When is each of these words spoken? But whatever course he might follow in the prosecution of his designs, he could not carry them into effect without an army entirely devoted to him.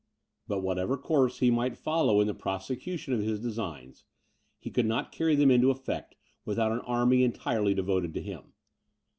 But 0.47 0.61
whatever 0.63 0.97
course 0.97 1.37
he 1.41 1.51
might 1.51 1.77
follow 1.77 2.21
in 2.21 2.25
the 2.25 2.33
prosecution 2.33 3.13
of 3.13 3.19
his 3.21 3.39
designs, 3.39 4.03
he 4.57 4.71
could 4.71 4.87
not 4.87 5.11
carry 5.11 5.35
them 5.35 5.51
into 5.51 5.69
effect 5.69 6.15
without 6.43 6.71
an 6.71 6.79
army 6.79 7.23
entirely 7.23 7.75
devoted 7.75 8.15
to 8.15 8.21
him. 8.23 8.53